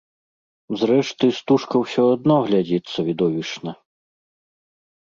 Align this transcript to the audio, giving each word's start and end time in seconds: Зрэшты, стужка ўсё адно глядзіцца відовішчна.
Зрэшты, 0.83 1.29
стужка 1.39 1.75
ўсё 1.83 2.03
адно 2.15 2.35
глядзіцца 2.49 2.99
відовішчна. 3.13 3.71